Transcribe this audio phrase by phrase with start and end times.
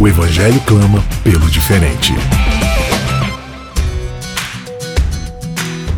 [0.00, 2.12] O Evangelho clama pelo diferente.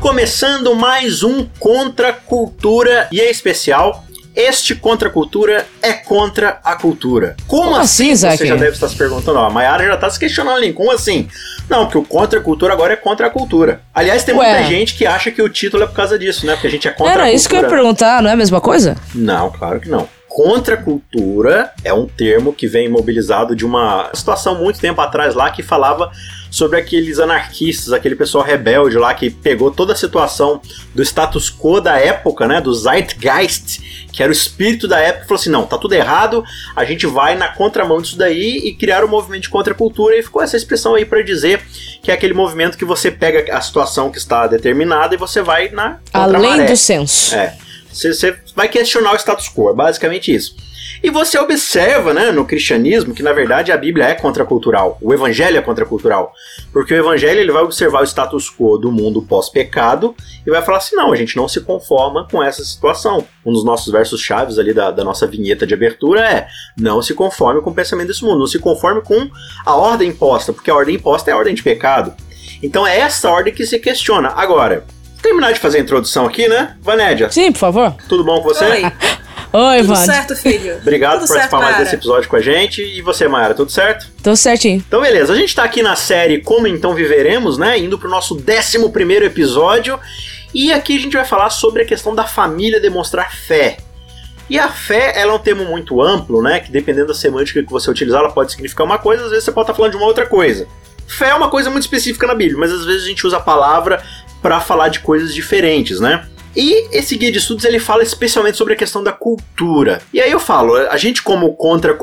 [0.01, 4.05] Começando mais um Contra a Cultura e é especial.
[4.34, 7.37] Este contra a cultura é contra a cultura.
[7.48, 8.15] Como, Como assim, assim?
[8.16, 8.38] Zaque?
[8.38, 9.38] Você já deve estar se perguntando.
[9.38, 10.73] Ó, a Mayara já está se questionando ali.
[10.73, 11.29] Como assim?
[11.69, 13.82] Não, porque o contra a cultura agora é contra a cultura.
[13.93, 14.46] Aliás, tem Ué.
[14.55, 16.52] muita gente que acha que o título é por causa disso, né?
[16.52, 17.37] Porque a gente é contra a Era cultura.
[17.37, 18.96] isso que eu ia perguntar, não é a mesma coisa?
[19.15, 20.09] Não, claro que não.
[20.30, 25.61] Contracultura é um termo que vem mobilizado de uma situação muito tempo atrás lá que
[25.61, 26.12] falava
[26.48, 30.63] sobre aqueles anarquistas, aquele pessoal rebelde lá que pegou toda a situação
[30.95, 35.29] do status quo da época, né, do Zeitgeist, que era o espírito da época, e
[35.29, 36.45] falou assim: "Não, tá tudo errado,
[36.76, 40.41] a gente vai na contramão disso daí e criar o movimento de contracultura" e ficou
[40.41, 41.60] essa expressão aí para dizer
[42.04, 45.71] que é aquele movimento que você pega a situação que está determinada e você vai
[45.71, 47.35] na Além do senso.
[47.35, 47.57] É.
[47.93, 50.55] Você, você vai questionar o status quo, é basicamente isso.
[51.03, 55.57] E você observa, né, no cristianismo, que na verdade a Bíblia é contracultural, o evangelho
[55.57, 56.30] é contracultural.
[56.71, 60.15] Porque o evangelho ele vai observar o status quo do mundo pós-pecado
[60.47, 63.27] e vai falar assim: não, a gente não se conforma com essa situação.
[63.47, 66.47] Um dos nossos versos chaves ali da, da nossa vinheta de abertura é:
[66.77, 69.31] não se conforme com o pensamento desse mundo, não se conforme com
[69.65, 72.12] a ordem imposta, porque a ordem imposta é a ordem de pecado.
[72.62, 74.34] Então é essa ordem que se questiona.
[74.37, 74.84] Agora,
[75.22, 76.76] terminar de fazer a introdução aqui, né?
[76.81, 77.94] Vanédia, Sim, por favor.
[78.09, 78.65] tudo bom com você?
[78.65, 78.93] Oi,
[79.53, 80.76] Oi, tudo certo, filho?
[80.76, 82.82] Obrigado tudo por participar mais desse episódio com a gente.
[82.82, 84.06] E você, Mayara, tudo certo?
[84.22, 84.76] Tô certinho.
[84.87, 85.32] Então, beleza.
[85.32, 87.76] A gente tá aqui na série Como Então Viveremos, né?
[87.76, 89.98] Indo pro nosso 11 primeiro episódio.
[90.54, 93.78] E aqui a gente vai falar sobre a questão da família demonstrar fé.
[94.48, 96.60] E a fé, ela é um termo muito amplo, né?
[96.60, 99.52] Que dependendo da semântica que você utilizar, ela pode significar uma coisa, às vezes você
[99.52, 100.66] pode estar falando de uma outra coisa.
[101.06, 103.41] Fé é uma coisa muito específica na Bíblia, mas às vezes a gente usa a
[103.41, 104.02] palavra
[104.42, 106.26] para falar de coisas diferentes, né?
[106.54, 110.02] E esse guia de estudos ele fala especialmente sobre a questão da cultura.
[110.12, 111.96] E aí eu falo, a gente como contra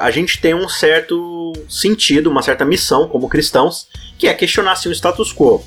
[0.00, 3.88] a gente tem um certo sentido, uma certa missão como cristãos,
[4.18, 5.64] que é questionar assim, o status quo.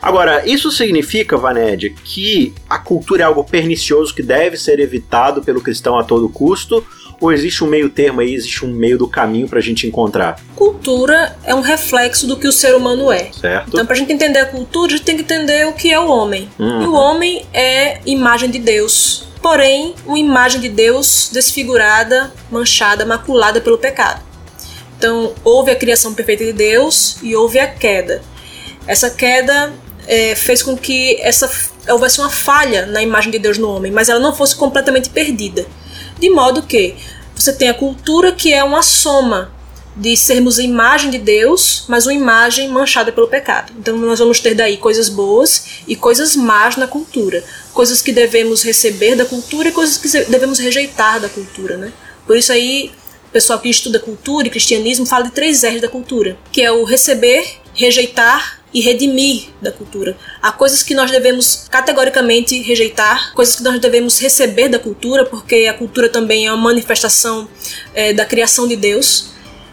[0.00, 5.60] Agora, isso significa, Vanédia, que a cultura é algo pernicioso que deve ser evitado pelo
[5.60, 6.86] cristão a todo custo?
[7.20, 10.40] Ou existe um meio termo aí, existe um meio do caminho pra gente encontrar?
[10.54, 13.30] Cultura é um reflexo do que o ser humano é.
[13.32, 13.68] Certo?
[13.68, 16.08] Então, pra gente entender a cultura, a gente tem que entender o que é o
[16.08, 16.48] homem.
[16.58, 16.82] Uhum.
[16.82, 19.26] E o homem é imagem de Deus.
[19.42, 24.22] Porém, uma imagem de Deus desfigurada, manchada, maculada pelo pecado.
[24.96, 28.22] Então, houve a criação perfeita de Deus e houve a queda.
[28.86, 29.72] Essa queda
[30.08, 31.48] eh, fez com que essa,
[31.88, 35.66] houvesse uma falha na imagem de Deus no homem, mas ela não fosse completamente perdida.
[36.18, 36.94] De modo que
[37.34, 39.52] você tem a cultura que é uma soma
[39.98, 43.72] de sermos a imagem de Deus, mas uma imagem manchada pelo pecado.
[43.76, 47.42] Então nós vamos ter daí coisas boas e coisas más na cultura,
[47.72, 51.92] coisas que devemos receber da cultura e coisas que devemos rejeitar da cultura, né?
[52.26, 52.92] Por isso aí
[53.28, 56.70] o pessoal que estuda cultura e cristianismo fala de três R's da cultura, que é
[56.70, 57.44] o receber,
[57.78, 60.16] rejeitar e redimir da cultura.
[60.42, 65.66] Há coisas que nós devemos categoricamente rejeitar, coisas que nós devemos receber da cultura, porque
[65.70, 67.48] a cultura também é uma manifestação
[67.94, 69.30] eh, da criação de Deus,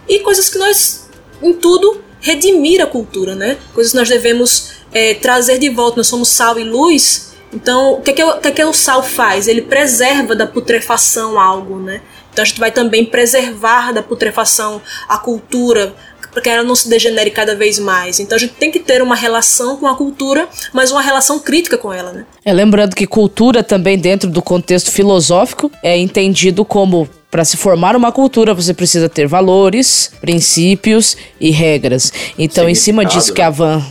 [0.08, 1.10] e coisas que nós,
[1.42, 3.58] em tudo, redimir a cultura, né?
[3.74, 5.98] Coisas que nós devemos eh, trazer de volta.
[5.98, 7.34] Nós somos sal e luz.
[7.52, 9.48] Então, o que, é que, o, o que, é que o sal faz?
[9.48, 12.02] Ele preserva da putrefação algo, né?
[12.36, 15.96] Então a gente vai também preservar da putrefação a cultura,
[16.36, 18.20] para que ela não se degenere cada vez mais.
[18.20, 21.78] Então a gente tem que ter uma relação com a cultura, mas uma relação crítica
[21.78, 22.26] com ela, né?
[22.44, 27.96] É, lembrando que cultura também dentro do contexto filosófico é entendido como para se formar
[27.96, 32.12] uma cultura, você precisa ter valores, princípios e regras.
[32.38, 33.82] Então, em cima disso que a Van,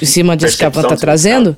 [0.00, 1.56] em cima disso que a Van tá trazendo,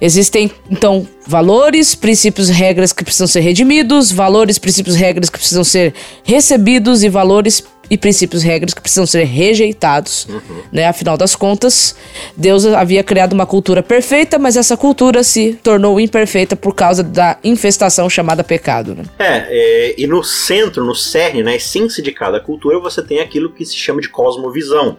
[0.00, 5.94] existem então valores, princípios, regras que precisam ser redimidos, valores, princípios, regras que precisam ser
[6.24, 10.62] recebidos e valores e princípios, regras que precisam ser rejeitados, uhum.
[10.72, 10.86] né?
[10.86, 11.94] Afinal das contas,
[12.36, 17.38] Deus havia criado uma cultura perfeita, mas essa cultura se tornou imperfeita por causa da
[17.42, 19.04] infestação chamada pecado, né?
[19.18, 23.52] É, é, e no centro, no cerne, na essência de cada cultura, você tem aquilo
[23.52, 24.98] que se chama de cosmovisão,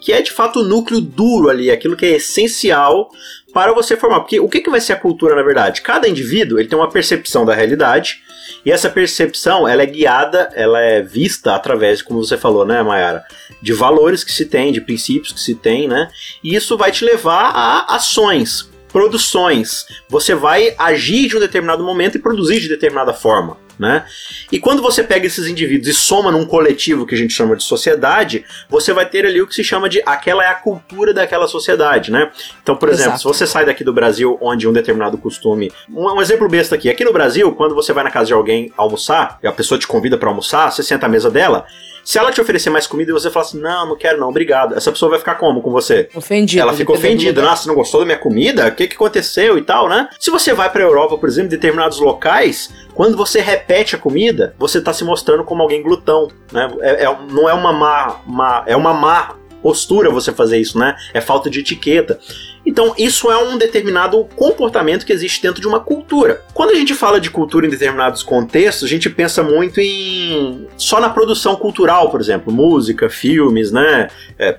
[0.00, 3.10] que é de fato o núcleo duro ali, aquilo que é essencial
[3.52, 4.20] para você formar.
[4.20, 5.82] Porque o que, que vai ser a cultura, na verdade?
[5.82, 8.22] Cada indivíduo ele tem uma percepção da realidade
[8.64, 13.24] E essa percepção, ela é guiada, ela é vista através, como você falou, né, Mayara,
[13.60, 16.08] de valores que se tem, de princípios que se tem, né?
[16.42, 19.86] E isso vai te levar a ações, produções.
[20.08, 24.04] Você vai agir de um determinado momento e produzir de determinada forma né?
[24.50, 27.64] E quando você pega esses indivíduos e soma num coletivo que a gente chama de
[27.64, 31.48] sociedade, você vai ter ali o que se chama de aquela é a cultura daquela
[31.48, 32.30] sociedade, né?
[32.62, 33.20] Então, por exemplo, Exato.
[33.20, 36.88] se você sai daqui do Brasil onde um determinado costume, um, um, exemplo besta aqui,
[36.88, 39.86] aqui no Brasil, quando você vai na casa de alguém almoçar, e a pessoa te
[39.86, 41.66] convida para almoçar, você senta à mesa dela,
[42.04, 44.74] se ela te oferecer mais comida e você falar assim, não, não quero não, obrigado.
[44.74, 46.08] Essa pessoa vai ficar como com você?
[46.14, 46.62] Ofendida.
[46.62, 47.42] Ela fica ofendida.
[47.42, 48.68] Nossa, não gostou da minha comida?
[48.68, 50.08] O que, que aconteceu e tal, né?
[50.18, 54.54] Se você vai pra Europa, por exemplo, em determinados locais, quando você repete a comida,
[54.58, 56.70] você está se mostrando como alguém glutão, né?
[56.80, 60.96] É, é, não é uma má, má, é uma má postura você fazer isso, né?
[61.14, 62.18] É falta de etiqueta.
[62.64, 66.42] Então, isso é um determinado comportamento que existe dentro de uma cultura.
[66.54, 71.00] Quando a gente fala de cultura em determinados contextos, a gente pensa muito em só
[71.00, 74.58] na produção cultural, por exemplo, música, filmes, né, é,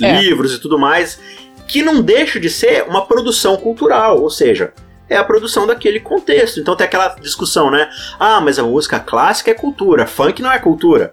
[0.00, 0.20] é.
[0.20, 1.20] livros e tudo mais,
[1.66, 4.72] que não deixa de ser uma produção cultural, ou seja,
[5.08, 6.60] é a produção daquele contexto.
[6.60, 7.90] Então tem aquela discussão, né?
[8.18, 11.12] Ah, mas a música clássica é cultura, funk não é cultura.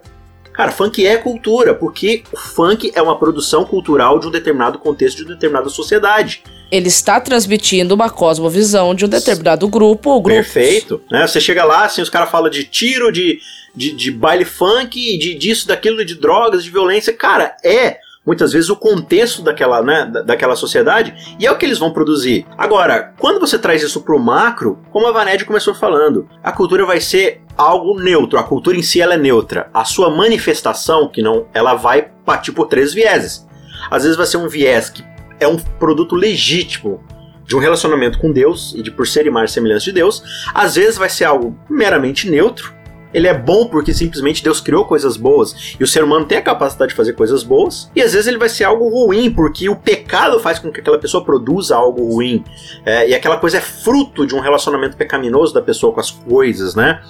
[0.58, 5.18] Cara, funk é cultura, porque o funk é uma produção cultural de um determinado contexto,
[5.18, 6.42] de uma determinada sociedade.
[6.68, 10.36] Ele está transmitindo uma cosmovisão de um determinado grupo ou grupo.
[10.36, 11.00] Perfeito.
[11.08, 11.24] Né?
[11.24, 13.38] Você chega lá, assim, os caras falam de tiro, de,
[13.72, 17.12] de, de baile funk, de disso, daquilo, de drogas, de violência.
[17.12, 17.98] Cara, é
[18.28, 22.44] muitas vezes o contexto daquela, né, daquela sociedade e é o que eles vão produzir.
[22.58, 26.84] Agora, quando você traz isso para o macro, como a Vaned começou falando, a cultura
[26.84, 29.70] vai ser algo neutro, a cultura em si ela é neutra.
[29.72, 33.48] A sua manifestação, que não, ela vai partir por três vieses.
[33.90, 35.02] Às vezes vai ser um viés que
[35.40, 37.02] é um produto legítimo
[37.46, 40.22] de um relacionamento com Deus e de por ser imagem e semelhança de Deus.
[40.52, 42.74] Às vezes vai ser algo meramente neutro,
[43.12, 46.42] ele é bom porque simplesmente Deus criou coisas boas e o ser humano tem a
[46.42, 47.90] capacidade de fazer coisas boas.
[47.94, 50.98] E às vezes ele vai ser algo ruim porque o pecado faz com que aquela
[50.98, 52.44] pessoa produza algo ruim.
[52.84, 56.74] É, e aquela coisa é fruto de um relacionamento pecaminoso da pessoa com as coisas,
[56.74, 57.02] né?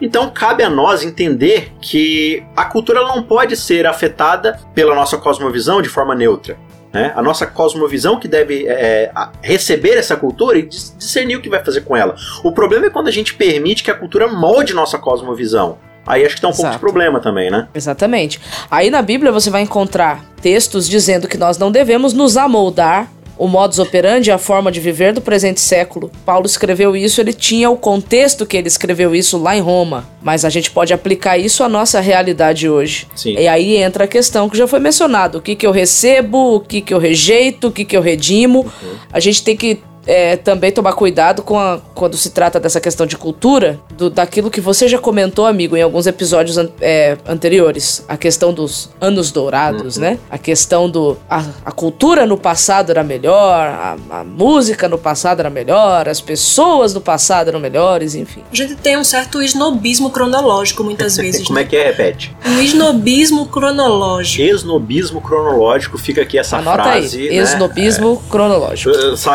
[0.00, 5.80] Então cabe a nós entender que a cultura não pode ser afetada pela nossa cosmovisão
[5.80, 6.56] de forma neutra.
[6.96, 7.12] Né?
[7.14, 9.10] A nossa cosmovisão que deve é,
[9.42, 12.16] receber essa cultura e discernir o que vai fazer com ela.
[12.42, 15.78] O problema é quando a gente permite que a cultura molde nossa cosmovisão.
[16.06, 16.62] Aí acho que tem um Exato.
[16.62, 17.66] pouco de problema também, né?
[17.74, 18.40] Exatamente.
[18.70, 23.46] Aí na Bíblia você vai encontrar textos dizendo que nós não devemos nos amoldar o
[23.46, 26.10] modus operandi, a forma de viver do presente século.
[26.24, 30.44] Paulo escreveu isso, ele tinha o contexto que ele escreveu isso lá em Roma, mas
[30.44, 33.06] a gente pode aplicar isso à nossa realidade hoje.
[33.14, 33.34] Sim.
[33.34, 36.60] E aí entra a questão que já foi mencionado: o que, que eu recebo, o
[36.60, 38.60] que, que eu rejeito, o que, que eu redimo.
[38.60, 38.96] Uhum.
[39.12, 43.06] A gente tem que é, também tomar cuidado com a, quando se trata dessa questão
[43.06, 48.04] de cultura, do, daquilo que você já comentou, amigo, em alguns episódios an, é, anteriores.
[48.08, 50.02] A questão dos anos dourados, uhum.
[50.02, 50.18] né?
[50.30, 51.16] A questão do.
[51.28, 56.20] A, a, cultura no passado era melhor, a, a, música no passado era melhor, as
[56.20, 58.42] pessoas no passado eram melhores, enfim.
[58.52, 61.46] A gente tem um certo esnobismo cronológico muitas vezes.
[61.46, 61.66] Como é né?
[61.66, 61.86] é que é?
[61.86, 62.36] Repete.
[62.46, 64.42] Um esnobismo cronológico.
[64.42, 67.22] Esnobismo cronológico, fica aqui essa Anota frase.
[67.22, 67.28] Aí.
[67.28, 67.36] Né?
[67.36, 68.30] Esnobismo é.
[68.30, 69.16] cronológico.
[69.16, 69.32] Só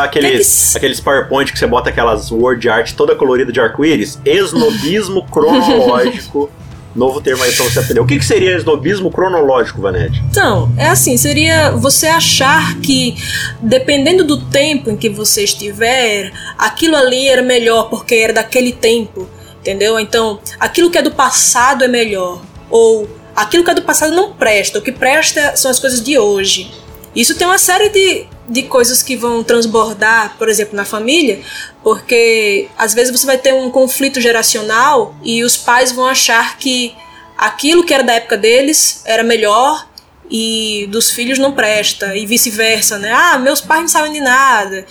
[0.62, 4.18] aqueles aqueles PowerPoint que você bota aquelas word art toda colorida de arco-íris.
[4.24, 6.50] Esnobismo cronológico.
[6.94, 8.00] Novo termo aí pra você aprender.
[8.00, 10.22] O que, que seria esnobismo cronológico, Vanette?
[10.30, 13.16] Então, é assim, seria você achar que,
[13.62, 19.26] dependendo do tempo em que você estiver, aquilo ali era melhor porque era daquele tempo,
[19.58, 19.98] entendeu?
[19.98, 22.42] Então, aquilo que é do passado é melhor.
[22.68, 24.78] Ou aquilo que é do passado não presta.
[24.78, 26.70] O que presta são as coisas de hoje.
[27.16, 31.40] Isso tem uma série de de coisas que vão transbordar, por exemplo, na família,
[31.82, 36.94] porque às vezes você vai ter um conflito geracional e os pais vão achar que
[37.36, 39.86] aquilo que era da época deles era melhor
[40.30, 43.12] e dos filhos não presta e vice-versa, né?
[43.12, 44.86] Ah, meus pais não sabem de nada.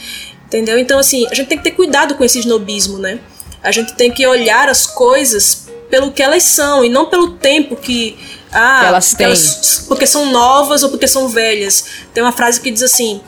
[0.46, 0.77] Entendeu?
[0.77, 3.20] Então assim, a gente tem que ter cuidado com esse snobismo, né?
[3.63, 7.75] A gente tem que olhar as coisas pelo que elas são e não pelo tempo
[7.75, 8.17] que
[8.51, 9.27] ah, elas têm.
[9.27, 11.86] Elas, porque são novas ou porque são velhas.
[12.13, 13.22] Tem uma frase que diz assim: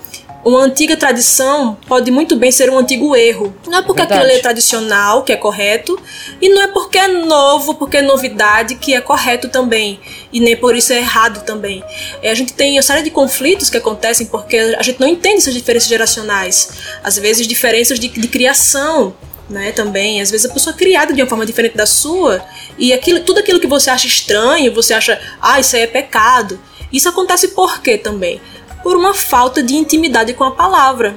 [0.46, 3.56] uma antiga tradição pode muito bem ser um antigo erro.
[3.68, 4.22] Não é porque Verdade.
[4.22, 5.98] aquilo é tradicional que é correto,
[6.42, 10.00] e não é porque é novo, porque é novidade que é correto também.
[10.32, 11.84] E nem por isso é errado também.
[12.22, 15.38] É, a gente tem uma série de conflitos que acontecem porque a gente não entende
[15.38, 16.70] essas diferenças geracionais.
[17.04, 19.16] Às vezes, diferenças de, de criação.
[19.50, 22.44] Né, também, às vezes a pessoa é criada de uma forma diferente da sua
[22.78, 26.58] e aquilo, tudo aquilo que você acha estranho, você acha, ah, isso aí é pecado.
[26.94, 28.40] Isso acontece por quê também?
[28.84, 31.16] Por uma falta de intimidade com a palavra.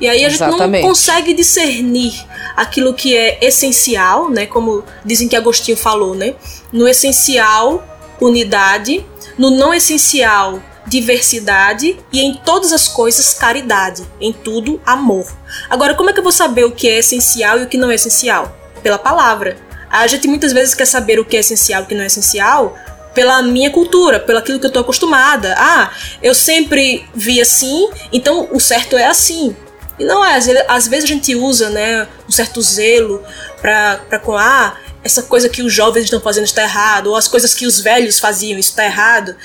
[0.00, 0.62] E aí a Exatamente.
[0.62, 2.14] gente não consegue discernir
[2.56, 4.46] aquilo que é essencial, né?
[4.46, 6.34] Como dizem que Agostinho falou, né?
[6.72, 7.84] No essencial,
[8.18, 9.04] unidade,
[9.36, 15.26] no não essencial, diversidade e em todas as coisas caridade, em tudo amor.
[15.68, 17.90] Agora, como é que eu vou saber o que é essencial e o que não
[17.90, 18.56] é essencial?
[18.82, 19.58] Pela palavra.
[19.90, 22.06] A gente muitas vezes quer saber o que é essencial e o que não é
[22.06, 22.76] essencial
[23.14, 25.54] pela minha cultura, pelo aquilo que eu estou acostumada.
[25.58, 25.90] Ah,
[26.22, 29.56] eu sempre vi assim, então o certo é assim.
[29.98, 30.38] E não é,
[30.68, 33.22] às vezes a gente usa, né, um certo zelo
[33.60, 34.74] para com ah,
[35.04, 38.18] essa coisa que os jovens estão fazendo está errado, ou as coisas que os velhos
[38.18, 39.36] faziam está errado,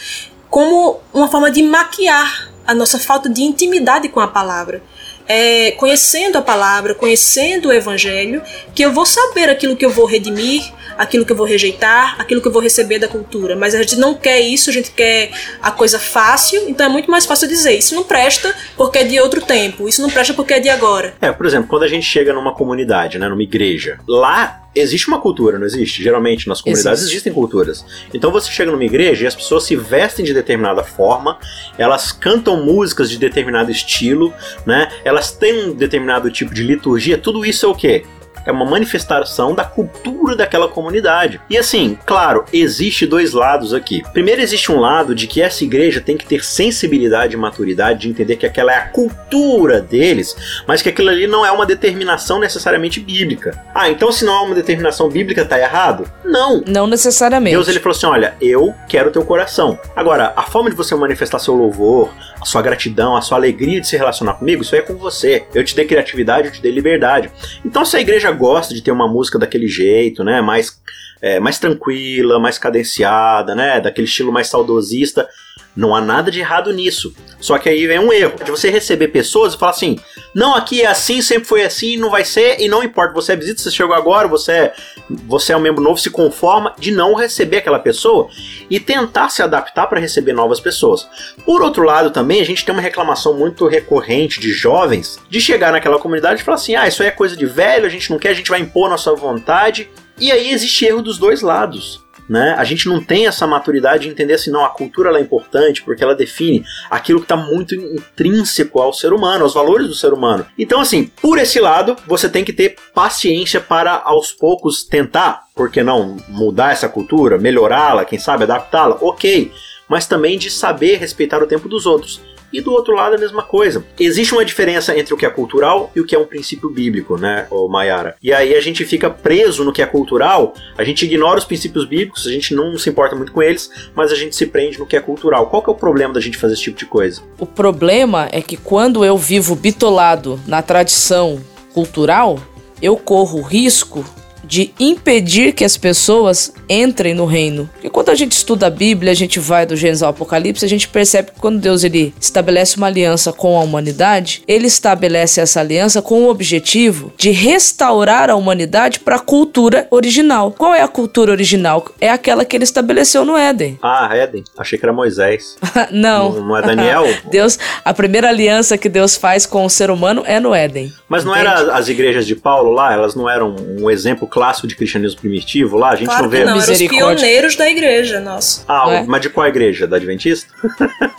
[0.49, 4.81] como uma forma de maquiar a nossa falta de intimidade com a palavra.
[5.27, 8.41] É, conhecendo a palavra, conhecendo o evangelho,
[8.73, 10.63] que eu vou saber aquilo que eu vou redimir,
[10.97, 13.55] aquilo que eu vou rejeitar, aquilo que eu vou receber da cultura.
[13.55, 17.09] Mas a gente não quer isso, a gente quer a coisa fácil, então é muito
[17.09, 20.53] mais fácil dizer: isso não presta porque é de outro tempo, isso não presta porque
[20.53, 21.13] é de agora.
[21.21, 25.21] É, por exemplo, quando a gente chega numa comunidade, né, numa igreja, lá existe uma
[25.21, 26.03] cultura, não existe?
[26.03, 27.15] Geralmente nas comunidades existe.
[27.15, 27.85] existem culturas.
[28.13, 31.39] Então você chega numa igreja e as pessoas se vestem de determinada forma,
[31.77, 34.33] elas cantam músicas de determinado estilo,
[34.65, 34.91] né?
[35.05, 37.17] Elas têm um determinado tipo de liturgia.
[37.17, 38.03] Tudo isso é o quê?
[38.45, 41.41] É uma manifestação da cultura daquela comunidade.
[41.49, 44.03] E assim, claro, existe dois lados aqui.
[44.13, 48.09] Primeiro existe um lado de que essa igreja tem que ter sensibilidade e maturidade de
[48.09, 52.39] entender que aquela é a cultura deles, mas que aquilo ali não é uma determinação
[52.39, 53.63] necessariamente bíblica.
[53.73, 56.09] Ah, então se não é uma determinação bíblica, tá errado?
[56.23, 56.61] Não.
[56.65, 57.55] Não necessariamente.
[57.55, 59.79] Deus ele falou assim: olha, eu quero o teu coração.
[59.95, 62.11] Agora, a forma de você manifestar seu louvor,
[62.41, 65.45] a sua gratidão, a sua alegria de se relacionar comigo, isso aí é com você.
[65.53, 67.31] Eu te dei criatividade, eu te dei liberdade.
[67.63, 70.79] Então, se a igreja gosta de ter uma música daquele jeito, né, mais,
[71.21, 75.27] é, mais tranquila, mais cadenciada, né, daquele estilo mais saudosista,
[75.75, 77.13] não há nada de errado nisso.
[77.39, 78.33] Só que aí vem um erro.
[78.43, 79.99] De você receber pessoas e falar assim:
[80.35, 83.35] não, aqui é assim, sempre foi assim, não vai ser, e não importa, você é
[83.37, 84.73] visita, você chegou agora, você é,
[85.09, 88.27] você é um membro novo, se conforma de não receber aquela pessoa
[88.69, 91.07] e tentar se adaptar para receber novas pessoas.
[91.45, 95.71] Por outro lado, também a gente tem uma reclamação muito recorrente de jovens de chegar
[95.71, 98.19] naquela comunidade e falar assim: ah, isso aí é coisa de velho, a gente não
[98.19, 99.89] quer, a gente vai impor nossa vontade.
[100.19, 102.55] E aí existe erro dos dois lados né?
[102.57, 106.03] A gente não tem essa maturidade de entender assim, não, a cultura é importante porque
[106.03, 110.45] ela define aquilo que está muito intrínseco ao ser humano, aos valores do ser humano.
[110.57, 115.69] Então, assim, por esse lado, você tem que ter paciência para aos poucos tentar, por
[115.69, 119.51] que não, mudar essa cultura, melhorá-la, quem sabe adaptá-la, ok.
[119.87, 122.19] Mas também de saber respeitar o tempo dos outros.
[122.55, 123.83] E do outro lado a mesma coisa.
[123.99, 127.17] Existe uma diferença entre o que é cultural e o que é um princípio bíblico,
[127.17, 128.15] né, Mayara?
[128.23, 131.83] E aí a gente fica preso no que é cultural, a gente ignora os princípios
[131.83, 134.85] bíblicos, a gente não se importa muito com eles, mas a gente se prende no
[134.85, 135.47] que é cultural.
[135.47, 137.21] Qual que é o problema da gente fazer esse tipo de coisa?
[137.37, 141.41] O problema é que quando eu vivo bitolado na tradição
[141.73, 142.39] cultural,
[142.81, 144.05] eu corro o risco
[144.47, 147.69] de impedir que as pessoas entrem no reino.
[147.73, 150.69] Porque quando a gente estuda a Bíblia, a gente vai do Gênesis ao Apocalipse, a
[150.69, 155.59] gente percebe que quando Deus ele estabelece uma aliança com a humanidade, ele estabelece essa
[155.59, 160.51] aliança com o objetivo de restaurar a humanidade para a cultura original.
[160.51, 161.85] Qual é a cultura original?
[161.99, 163.79] É aquela que ele estabeleceu no Éden.
[163.97, 164.43] Ah, Éden.
[164.57, 165.55] Achei que era Moisés.
[165.91, 166.33] não.
[166.33, 166.47] não.
[166.47, 167.05] Não é Daniel?
[167.31, 170.91] Deus, a primeira aliança que Deus faz com o ser humano é no Éden.
[171.07, 171.47] Mas não Entende?
[171.47, 172.93] era as igrejas de Paulo lá?
[172.93, 175.91] Elas não eram um exemplo clássico de cristianismo primitivo lá?
[175.91, 176.43] A gente claro não vê.
[176.43, 178.65] não, eram os pioneiros da igreja, nossa.
[178.67, 179.03] Ah, é?
[179.03, 179.87] mas de qual igreja?
[179.87, 180.53] Da Adventista?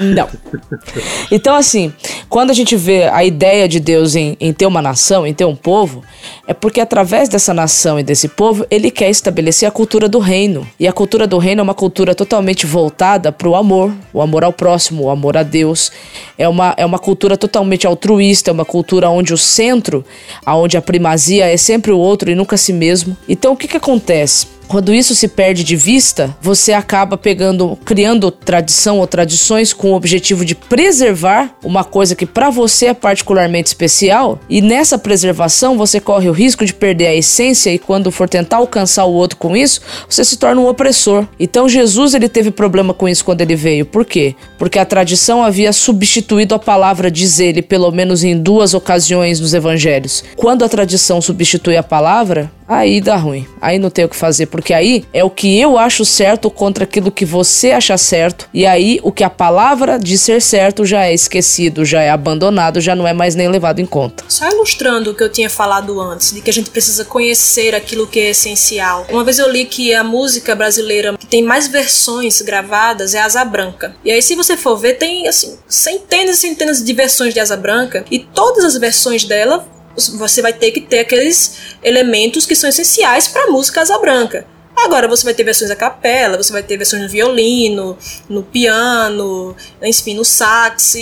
[0.00, 0.26] Não.
[1.30, 1.92] Então, assim,
[2.26, 5.44] quando a gente vê a ideia de Deus em, em ter uma nação, em ter
[5.44, 6.02] um povo,
[6.46, 10.66] é porque através dessa nação e desse povo, ele quer estabelecer a cultura do reino.
[10.78, 14.42] E a cultura do reino é uma cultura totalmente voltada para o amor, o amor
[14.42, 15.92] ao próximo, o amor a Deus.
[16.38, 20.02] É uma, é uma cultura totalmente altruísta, é uma cultura onde o centro,
[20.46, 23.16] onde a primazia é sempre o outro e nunca si mesmo.
[23.28, 24.59] Então, o que, que acontece?
[24.70, 29.96] Quando isso se perde de vista, você acaba pegando, criando tradição ou tradições com o
[29.96, 35.98] objetivo de preservar uma coisa que para você é particularmente especial, e nessa preservação você
[35.98, 39.56] corre o risco de perder a essência e quando for tentar alcançar o outro com
[39.56, 41.26] isso, você se torna um opressor.
[41.36, 43.84] Então Jesus ele teve problema com isso quando ele veio.
[43.84, 44.36] Por quê?
[44.56, 49.52] Porque a tradição havia substituído a palavra diz ele pelo menos em duas ocasiões nos
[49.52, 50.22] evangelhos.
[50.36, 53.46] Quando a tradição substitui a palavra, aí dá ruim.
[53.60, 56.84] Aí não tem o que fazer, porque aí é o que eu acho certo contra
[56.84, 61.04] aquilo que você acha certo, e aí o que a palavra de ser certo já
[61.04, 64.24] é esquecido, já é abandonado, já não é mais nem levado em conta.
[64.28, 68.06] Só ilustrando o que eu tinha falado antes, de que a gente precisa conhecer aquilo
[68.06, 69.06] que é essencial.
[69.10, 73.44] Uma vez eu li que a música brasileira que tem mais versões gravadas é Asa
[73.44, 73.96] Branca.
[74.04, 77.56] E aí se você for ver, tem assim, centenas e centenas de versões de Asa
[77.56, 79.66] Branca, e todas as versões dela
[79.96, 84.46] você vai ter que ter aqueles elementos que são essenciais para a música asa branca.
[84.76, 89.54] Agora você vai ter versões a capela, você vai ter versões no violino, no piano,
[89.82, 90.94] enfim, no sax,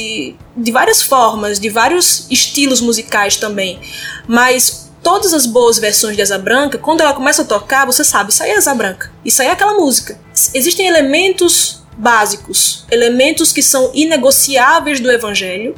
[0.57, 3.79] de várias formas, de vários estilos musicais também.
[4.27, 8.31] Mas todas as boas versões de Asa Branca, quando ela começa a tocar, você sabe,
[8.31, 10.19] isso aí é Asa Branca, isso aí é aquela música.
[10.53, 15.75] Existem elementos básicos, elementos que são inegociáveis do evangelho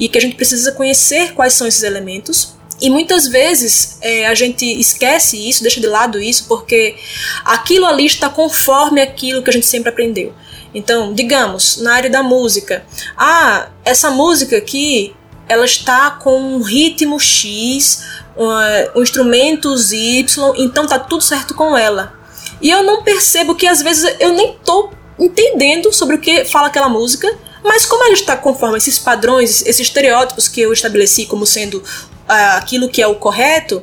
[0.00, 4.34] e que a gente precisa conhecer quais são esses elementos e muitas vezes é, a
[4.34, 6.96] gente esquece isso, deixa de lado isso, porque
[7.44, 10.32] aquilo ali está conforme aquilo que a gente sempre aprendeu.
[10.74, 12.84] Então, digamos, na área da música,
[13.16, 15.14] ah, essa música aqui,
[15.48, 18.04] ela está com um ritmo X,
[18.36, 22.14] um, instrumentos Y, então tá tudo certo com ela.
[22.62, 26.68] E eu não percebo que às vezes eu nem tô entendendo sobre o que fala
[26.68, 27.28] aquela música,
[27.62, 31.82] mas como ela está conforme esses padrões, esses estereótipos que eu estabeleci como sendo
[32.26, 33.82] aquilo que é o correto,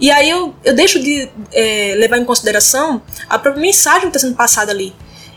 [0.00, 4.20] e aí eu, eu deixo de é, levar em consideração a própria mensagem que está
[4.20, 4.94] sendo passada ali.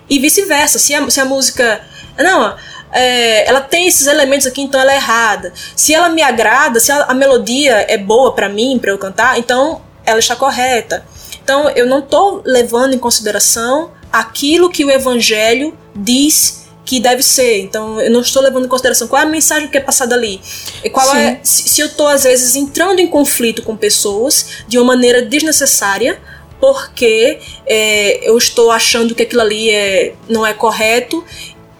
[0.10, 1.82] E vice-versa, se a, se a música.
[2.18, 2.56] Não,
[2.92, 5.52] é, ela tem esses elementos aqui, então ela é errada.
[5.76, 9.40] Se ela me agrada, se a, a melodia é boa para mim, para eu cantar,
[9.40, 11.04] então ela está correta.
[11.44, 17.62] Então eu não estou levando em consideração aquilo que o evangelho diz que deve ser.
[17.62, 20.42] Então, eu não estou levando em consideração qual é a mensagem que é passada ali.
[20.84, 21.18] E qual Sim.
[21.18, 21.40] é.
[21.44, 26.20] Se, se eu estou, às vezes, entrando em conflito com pessoas de uma maneira desnecessária,
[26.60, 31.26] porque é, eu estou achando que aquilo ali é, não é correto.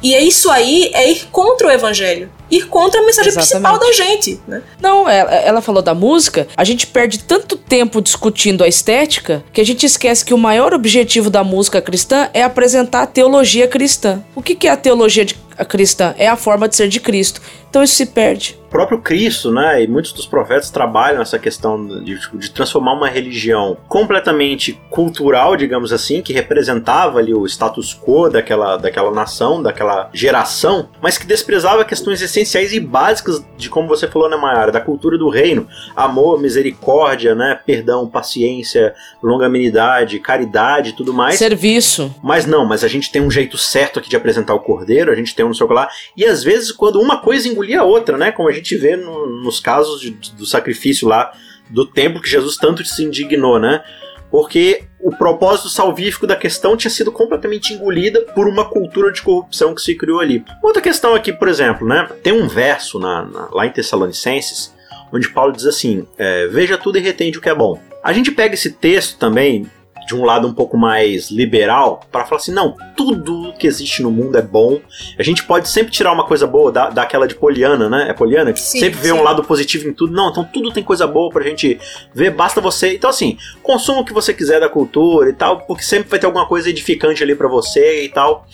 [0.02, 3.50] E é isso aí é ir contra o evangelho ir contra a mensagem Exatamente.
[3.50, 4.62] principal da gente, né?
[4.82, 9.62] Não, ela, ela falou da música, a gente perde tanto tempo discutindo a estética que
[9.62, 14.22] a gente esquece que o maior objetivo da música cristã é apresentar a teologia cristã.
[14.36, 16.14] O que, que é a teologia de, a cristã?
[16.18, 17.42] É a forma de ser de Cristo.
[17.72, 22.18] Então isso se perde próprio Cristo, né, e muitos dos profetas trabalham essa questão de,
[22.18, 28.30] tipo, de transformar uma religião completamente cultural, digamos assim, que representava ali o status quo
[28.30, 34.08] daquela, daquela nação, daquela geração, mas que desprezava questões essenciais e básicas de como você
[34.08, 41.14] falou, né, Mayara, da cultura do reino, amor, misericórdia, né, perdão, paciência, longanimidade, caridade, tudo
[41.14, 41.38] mais.
[41.38, 42.16] Serviço.
[42.24, 45.16] Mas não, mas a gente tem um jeito certo aqui de apresentar o cordeiro, a
[45.16, 48.18] gente tem um no seu lá, e às vezes quando uma coisa engolia a outra,
[48.18, 51.34] né, como a gente gente vê no, nos casos de, do sacrifício lá
[51.70, 53.84] do templo que Jesus tanto se indignou, né?
[54.30, 59.76] Porque o propósito salvífico da questão tinha sido completamente engolida por uma cultura de corrupção
[59.76, 60.44] que se criou ali.
[60.64, 62.08] Outra questão aqui, por exemplo, né?
[62.24, 64.74] Tem um verso na, na, lá em Tessalonicenses
[65.12, 67.82] onde Paulo diz assim: é, Veja tudo e retende o que é bom.
[68.02, 69.70] A gente pega esse texto também
[70.12, 74.12] de um lado um pouco mais liberal para falar assim, não, tudo que existe no
[74.12, 74.82] mundo é bom.
[75.18, 78.10] A gente pode sempre tirar uma coisa boa da, daquela de Poliana, né?
[78.10, 79.14] É Poliana que sim, sempre vê sim.
[79.14, 80.14] um lado positivo em tudo.
[80.14, 81.80] Não, então tudo tem coisa boa pra gente
[82.14, 82.94] ver, basta você.
[82.94, 86.26] Então assim, consuma o que você quiser da cultura e tal, porque sempre vai ter
[86.26, 88.46] alguma coisa edificante ali para você e tal.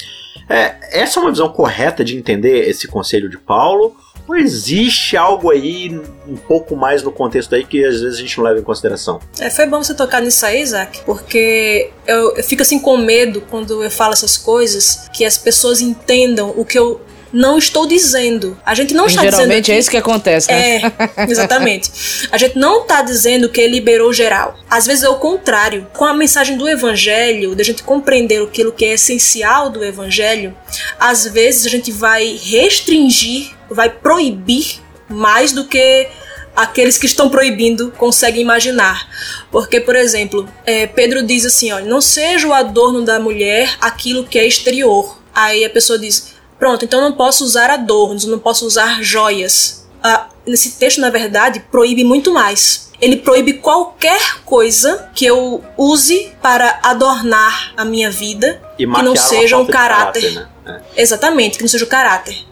[0.48, 3.96] É, essa é uma visão correta de entender esse conselho de Paulo
[4.36, 8.46] existe algo aí um pouco mais no contexto aí que às vezes a gente não
[8.46, 9.20] leva em consideração?
[9.40, 13.42] É, foi bom você tocar nisso aí, Isaac, porque eu, eu fico assim com medo
[13.50, 18.58] quando eu falo essas coisas, que as pessoas entendam o que eu não estou dizendo.
[18.66, 19.66] A gente não está Geralmente dizendo.
[19.66, 20.78] Geralmente é isso que acontece, né?
[20.78, 21.92] É, exatamente.
[22.32, 24.58] A gente não está dizendo que ele liberou geral.
[24.70, 25.88] Às vezes é o contrário.
[25.94, 30.56] Com a mensagem do evangelho, da gente compreender aquilo que é essencial do evangelho,
[31.00, 36.08] às vezes a gente vai restringir, vai proibir mais do que
[36.56, 39.08] aqueles que estão proibindo conseguem imaginar.
[39.52, 44.26] Porque, por exemplo, é, Pedro diz assim: olha, não seja o adorno da mulher aquilo
[44.26, 45.18] que é exterior.
[45.34, 49.88] Aí a pessoa diz: Pronto, então não posso usar adornos, não posso usar joias.
[50.04, 52.88] Ah, nesse texto, na verdade, proíbe muito mais.
[53.00, 59.16] Ele proíbe qualquer coisa que eu use para adornar a minha vida e que não
[59.16, 60.34] seja um caráter.
[60.34, 60.82] caráter né?
[60.96, 61.02] é.
[61.02, 62.44] Exatamente, que não seja o caráter.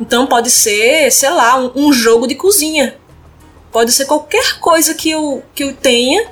[0.00, 2.96] Então pode ser, sei lá, um, um jogo de cozinha.
[3.70, 6.26] Pode ser qualquer coisa que eu, que eu tenha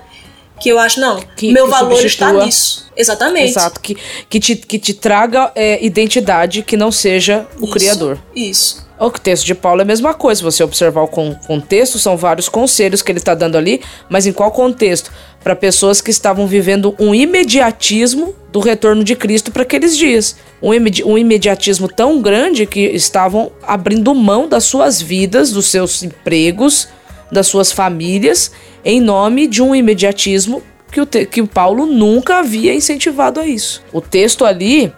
[0.60, 2.90] que eu acho, não, que, meu que valor está nisso.
[2.96, 3.50] Exatamente.
[3.50, 3.96] Exato, que,
[4.28, 8.18] que, te, que te traga é, identidade que não seja o isso, Criador.
[8.36, 8.90] Isso.
[8.98, 10.40] O texto de Paulo é a mesma coisa.
[10.40, 14.32] Se você observar o contexto, são vários conselhos que ele está dando ali, mas em
[14.32, 15.10] qual contexto?
[15.42, 20.36] Para pessoas que estavam vivendo um imediatismo do retorno de Cristo para aqueles dias.
[20.60, 26.02] Um, imedi um imediatismo tão grande que estavam abrindo mão das suas vidas, dos seus
[26.02, 26.86] empregos,
[27.30, 28.52] das suas famílias
[28.84, 33.82] em nome de um imediatismo que o, que o Paulo nunca havia incentivado a isso.
[33.92, 34.92] O texto ali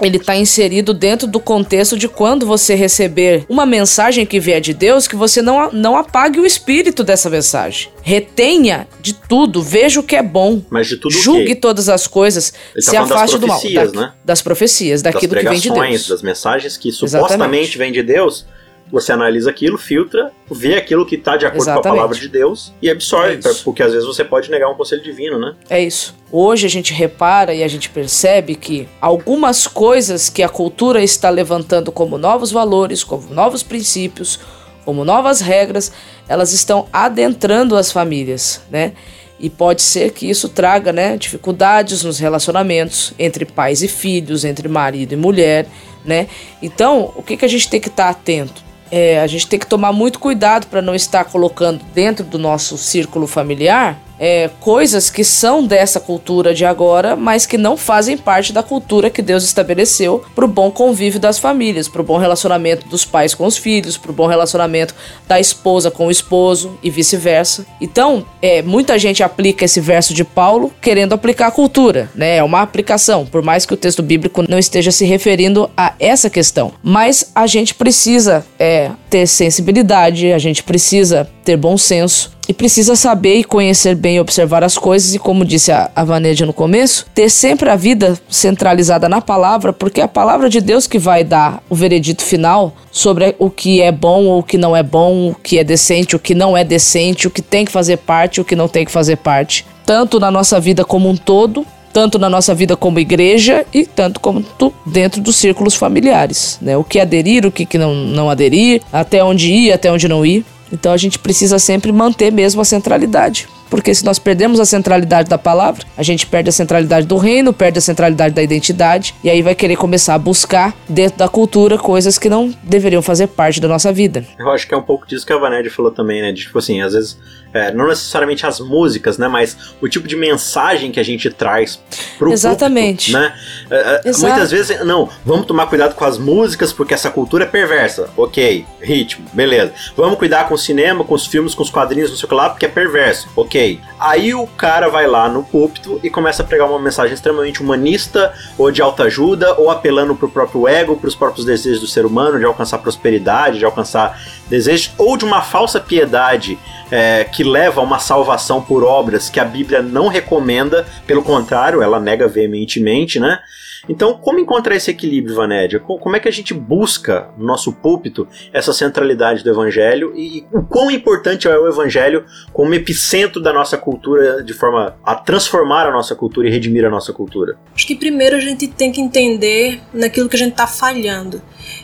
[0.00, 4.74] ele está inserido dentro do contexto de quando você receber uma mensagem que vier de
[4.74, 7.88] Deus, que você não, não apague o espírito dessa mensagem.
[8.02, 10.60] Retenha de tudo, veja o que é bom.
[10.68, 13.60] Mas de tudo Julgue todas as coisas, Ele tá se tá afaste do mal.
[13.62, 14.12] Da, né?
[14.24, 16.08] Das profecias, daquilo das que vem de Deus.
[16.08, 18.44] Das mensagens que supostamente vêm de Deus
[18.90, 21.82] você analisa aquilo, filtra, vê aquilo que está de acordo Exatamente.
[21.82, 24.74] com a palavra de Deus e absorve, é porque às vezes você pode negar um
[24.74, 25.54] conselho divino, né?
[25.68, 26.14] É isso.
[26.30, 31.30] Hoje a gente repara e a gente percebe que algumas coisas que a cultura está
[31.30, 34.38] levantando como novos valores, como novos princípios,
[34.84, 35.92] como novas regras,
[36.28, 38.92] elas estão adentrando as famílias, né?
[39.38, 44.66] E pode ser que isso traga né, dificuldades nos relacionamentos entre pais e filhos, entre
[44.66, 45.66] marido e mulher,
[46.04, 46.28] né?
[46.62, 48.65] Então, o que, que a gente tem que estar tá atento?
[48.90, 52.78] É, a gente tem que tomar muito cuidado para não estar colocando dentro do nosso
[52.78, 58.52] círculo familiar é, coisas que são dessa cultura de agora, mas que não fazem parte
[58.52, 62.88] da cultura que Deus estabeleceu para o bom convívio das famílias, para o bom relacionamento
[62.88, 64.94] dos pais com os filhos, para o bom relacionamento
[65.26, 67.66] da esposa com o esposo e vice-versa.
[67.80, 72.36] Então, é, muita gente aplica esse verso de Paulo querendo aplicar a cultura, né?
[72.36, 76.30] É uma aplicação, por mais que o texto bíblico não esteja se referindo a essa
[76.30, 76.72] questão.
[76.82, 82.94] Mas a gente precisa é, ter sensibilidade, a gente precisa ter bom senso e precisa
[82.94, 86.52] saber e conhecer bem e observar as coisas e como disse a, a Vanedia no
[86.52, 90.98] começo, ter sempre a vida centralizada na palavra, porque é a palavra de Deus que
[90.98, 94.82] vai dar o veredito final sobre o que é bom ou o que não é
[94.82, 97.98] bom, o que é decente, o que não é decente, o que tem que fazer
[97.98, 101.66] parte, o que não tem que fazer parte, tanto na nossa vida como um todo,
[101.92, 104.44] tanto na nossa vida como igreja e tanto como
[104.84, 106.76] dentro dos círculos familiares, né?
[106.76, 110.24] O que aderir, o que, que não, não aderir, até onde ir, até onde não
[110.24, 110.44] ir.
[110.72, 113.48] Então a gente precisa sempre manter mesmo a centralidade.
[113.68, 117.52] Porque se nós perdemos a centralidade da palavra, a gente perde a centralidade do reino,
[117.52, 121.78] perde a centralidade da identidade, e aí vai querer começar a buscar dentro da cultura
[121.78, 124.24] coisas que não deveriam fazer parte da nossa vida.
[124.38, 126.32] Eu acho que é um pouco disso que a Vanessa falou também, né?
[126.32, 127.18] De, tipo assim, às vezes
[127.56, 129.28] é, não necessariamente as músicas, né?
[129.28, 131.80] Mas o tipo de mensagem que a gente traz
[132.18, 133.12] pro Exatamente.
[133.12, 133.40] público, né?
[133.70, 137.46] É, é muitas vezes, não, vamos tomar cuidado com as músicas porque essa cultura é
[137.46, 138.10] perversa.
[138.16, 139.72] Ok, ritmo, beleza.
[139.96, 142.34] Vamos cuidar com o cinema, com os filmes, com os quadrinhos, não sei o que
[142.34, 143.28] lá, porque é perverso.
[143.34, 143.55] Ok.
[143.98, 148.32] Aí o cara vai lá no púlpito e começa a pregar uma mensagem extremamente humanista,
[148.58, 152.44] ou de autoajuda, ou apelando pro próprio ego, pros próprios desejos do ser humano, de
[152.44, 156.58] alcançar prosperidade, de alcançar desejos, ou de uma falsa piedade
[156.90, 161.82] é, que leva a uma salvação por obras que a Bíblia não recomenda, pelo contrário,
[161.82, 163.40] ela nega veementemente, né?
[163.88, 165.78] Então, como encontrar esse equilíbrio, Vanédia?
[165.78, 170.62] Como é que a gente busca no nosso púlpito essa centralidade do Evangelho e o
[170.62, 175.92] quão importante é o Evangelho como epicentro da nossa cultura, de forma a transformar a
[175.92, 177.56] nossa cultura e redimir a nossa cultura?
[177.74, 181.40] Acho que primeiro a gente tem que entender naquilo que a gente está falhando.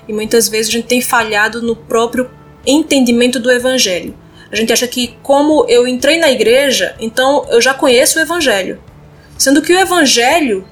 [0.09, 2.29] E muitas vezes a gente tem falhado no próprio
[2.67, 4.15] entendimento do Evangelho.
[4.51, 8.79] A gente acha que, como eu entrei na igreja, então eu já conheço o Evangelho.
[9.39, 10.65] Sendo que o Evangelho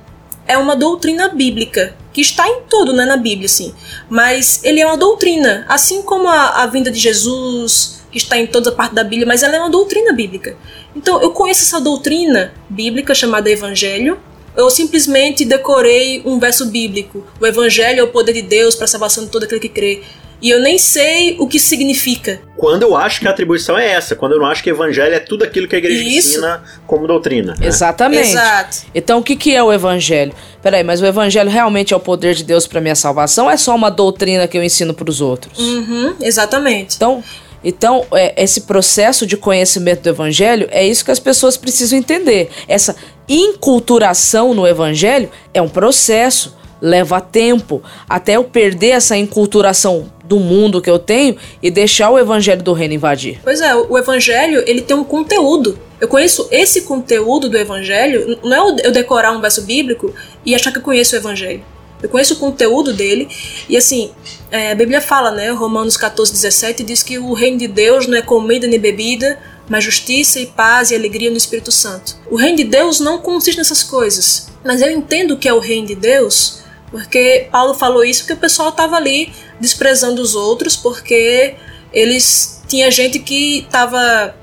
[0.51, 3.73] é uma doutrina bíblica, que está em todo, né, na Bíblia, assim.
[4.09, 8.49] Mas ele é uma doutrina, assim como a, a vinda de Jesus, que está em
[8.49, 10.57] toda a parte da Bíblia, mas ela é uma doutrina bíblica.
[10.95, 14.19] Então eu conheço essa doutrina bíblica chamada Evangelho,
[14.57, 17.25] eu simplesmente decorei um verso bíblico.
[17.41, 20.03] O Evangelho é o poder de Deus para a salvação de todo aquele que crê
[20.40, 22.40] e eu nem sei o que significa.
[22.57, 25.14] Quando eu acho que a atribuição é essa, quando eu não acho que o evangelho
[25.14, 26.31] é tudo aquilo que a igreja Isso.
[26.31, 27.55] ensina como doutrina.
[27.59, 27.66] Né?
[27.66, 28.31] Exatamente.
[28.31, 28.79] Exato.
[28.94, 30.33] Então o que, que é o evangelho?
[30.62, 33.57] Peraí, mas o evangelho realmente é o poder de Deus para minha salvação ou é
[33.57, 35.59] só uma doutrina que eu ensino para os outros?
[35.59, 36.96] Uhum, exatamente.
[36.96, 37.22] Então.
[37.62, 42.48] Então, é, esse processo de conhecimento do evangelho é isso que as pessoas precisam entender.
[42.66, 42.96] Essa
[43.29, 50.81] inculturação no evangelho é um processo leva tempo até eu perder essa enculturação do mundo
[50.81, 53.40] que eu tenho e deixar o evangelho do reino invadir.
[53.43, 55.77] Pois é, o evangelho, ele tem um conteúdo.
[56.01, 60.14] Eu conheço esse conteúdo do evangelho, não é eu decorar um verso bíblico
[60.47, 61.64] e achar que eu conheço o evangelho.
[62.01, 63.29] Eu conheço o conteúdo dele
[63.69, 64.12] e assim,
[64.53, 68.16] é, a Bíblia fala, né, Romanos 14, 17, diz que o reino de Deus não
[68.16, 69.37] é comida nem bebida,
[69.69, 72.16] mas justiça e paz e alegria no Espírito Santo.
[72.31, 75.88] O reino de Deus não consiste nessas coisas, mas eu entendo que é o reino
[75.88, 76.60] de Deus
[76.90, 81.55] porque Paulo falou isso porque o pessoal estava ali desprezando os outros, porque
[81.92, 84.35] eles tinha gente que estava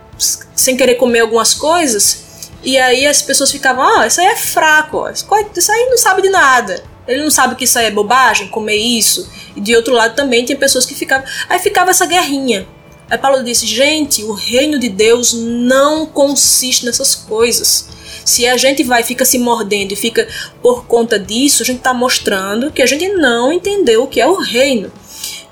[0.55, 4.97] sem querer comer algumas coisas, e aí as pessoas ficavam, ah, isso aí é fraco,
[4.97, 6.83] ó, isso aí não sabe de nada.
[7.07, 9.29] Ele não sabe que isso aí é bobagem, comer isso.
[9.55, 11.25] E de outro lado também tem pessoas que ficavam.
[11.47, 12.67] Aí ficava essa guerrinha.
[13.09, 17.87] Aí Paulo disse: gente, o reino de Deus não consiste nessas coisas.
[18.27, 20.27] Se a gente vai fica se mordendo e fica
[20.61, 24.27] por conta disso, a gente está mostrando que a gente não entendeu o que é
[24.27, 24.91] o reino.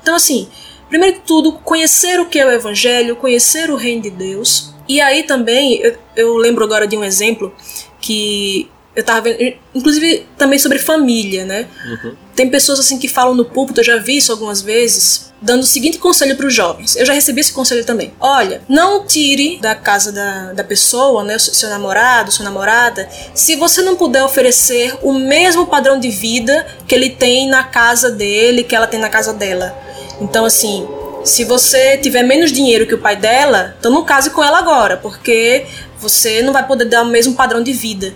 [0.02, 0.46] Então, assim,
[0.86, 4.74] primeiro de tudo, conhecer o que é o evangelho, conhecer o reino de Deus.
[4.86, 7.50] E aí também, eu, eu lembro agora de um exemplo
[7.98, 11.66] que eu tava vendo, inclusive também sobre família, né?
[11.86, 12.14] Uhum.
[12.34, 15.66] Tem pessoas assim que falam no púlpito, eu já vi isso algumas vezes, dando o
[15.66, 16.96] seguinte conselho para os jovens.
[16.96, 18.12] Eu já recebi esse conselho também.
[18.18, 23.80] Olha, não tire da casa da, da pessoa, né, seu namorado, sua namorada, se você
[23.80, 28.74] não puder oferecer o mesmo padrão de vida que ele tem na casa dele, que
[28.74, 29.72] ela tem na casa dela.
[30.20, 30.88] Então, assim,
[31.22, 34.96] se você tiver menos dinheiro que o pai dela, então não case com ela agora,
[34.96, 35.64] porque
[35.96, 38.12] você não vai poder dar o mesmo padrão de vida.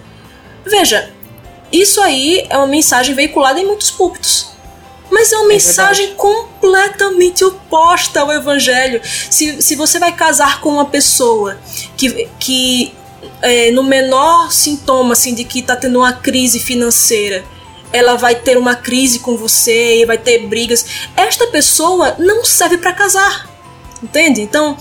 [0.67, 1.09] Veja,
[1.71, 4.50] isso aí é uma mensagem veiculada em muitos púlpitos.
[5.11, 6.17] Mas é uma é mensagem verdade.
[6.17, 9.01] completamente oposta ao evangelho.
[9.05, 11.59] Se, se você vai casar com uma pessoa
[11.97, 12.95] que, que
[13.43, 17.45] é, no menor sintoma assim, de que está tendo uma crise financeira,
[17.93, 20.87] ela vai ter uma crise com você e vai ter brigas.
[21.17, 23.49] Esta pessoa não serve para casar.
[24.03, 24.41] Entende?
[24.41, 24.79] Então,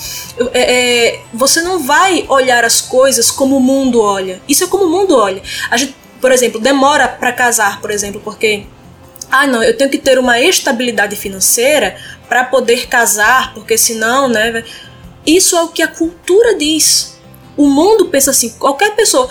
[0.54, 4.42] é, é, você não vai olhar as coisas como o mundo olha.
[4.48, 5.42] Isso é como o mundo olha.
[5.70, 8.66] A gente, por exemplo, demora para casar, por exemplo, porque
[9.32, 14.64] ah, não, eu tenho que ter uma estabilidade financeira para poder casar, porque senão, né?
[15.26, 17.18] Isso é o que a cultura diz.
[17.56, 19.30] O mundo pensa assim, qualquer pessoa,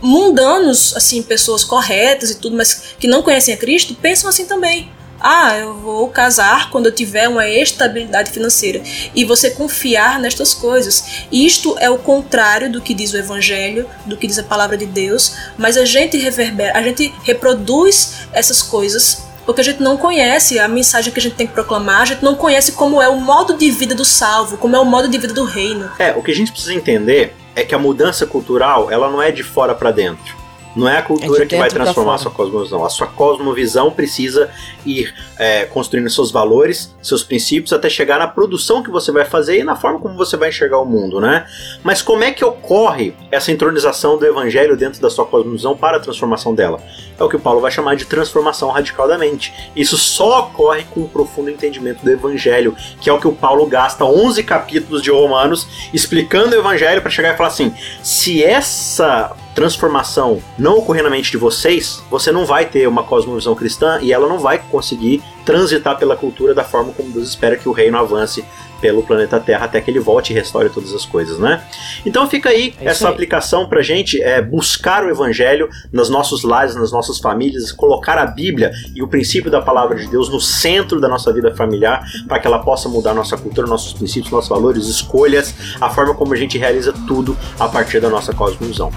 [0.00, 4.90] mundanos, assim, pessoas corretas e tudo, mas que não conhecem a Cristo, pensam assim também
[5.26, 8.82] ah, eu vou casar quando eu tiver uma estabilidade financeira.
[9.14, 11.24] E você confiar nestas coisas.
[11.32, 14.84] Isto é o contrário do que diz o Evangelho, do que diz a palavra de
[14.84, 20.58] Deus, mas a gente reverbera, a gente reproduz essas coisas porque a gente não conhece
[20.58, 23.20] a mensagem que a gente tem que proclamar, a gente não conhece como é o
[23.20, 25.90] modo de vida do salvo, como é o modo de vida do reino.
[25.98, 29.30] É, o que a gente precisa entender é que a mudança cultural, ela não é
[29.30, 30.43] de fora para dentro.
[30.74, 32.84] Não é a cultura é que vai transformar a sua cosmovisão.
[32.84, 34.50] A sua cosmovisão precisa
[34.84, 39.60] ir é, construindo seus valores, seus princípios, até chegar na produção que você vai fazer
[39.60, 41.46] e na forma como você vai enxergar o mundo, né?
[41.82, 46.00] Mas como é que ocorre essa entronização do evangelho dentro da sua cosmovisão para a
[46.00, 46.80] transformação dela?
[47.18, 49.54] É o que o Paulo vai chamar de transformação radical da mente.
[49.76, 53.66] Isso só ocorre com um profundo entendimento do evangelho, que é o que o Paulo
[53.66, 59.34] gasta 11 capítulos de Romanos explicando o evangelho para chegar e falar assim: se essa
[59.54, 64.12] transformação não ocorrer na mente de vocês, você não vai ter uma cosmovisão cristã e
[64.12, 67.98] ela não vai conseguir transitar pela cultura da forma como Deus espera que o reino
[67.98, 68.44] avance
[68.84, 71.62] pelo planeta Terra até que ele volte e restaure todas as coisas, né?
[72.04, 73.14] Então fica aí é essa aí.
[73.14, 78.26] aplicação pra gente é buscar o evangelho nos nossos lares, nas nossas famílias, colocar a
[78.26, 82.38] Bíblia e o princípio da palavra de Deus no centro da nossa vida familiar, para
[82.38, 86.36] que ela possa mudar nossa cultura, nossos princípios, nossos valores, escolhas, a forma como a
[86.36, 88.92] gente realiza tudo a partir da nossa cosmovisão.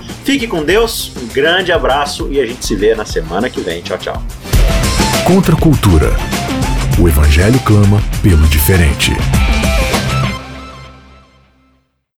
[0.49, 3.81] Com Deus, um grande abraço e a gente se vê na semana que vem.
[3.81, 4.23] Tchau, tchau.
[5.25, 6.15] Contra a cultura.
[6.97, 9.11] O evangelho clama pelo diferente.